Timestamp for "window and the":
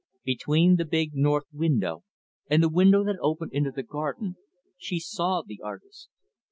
1.53-2.69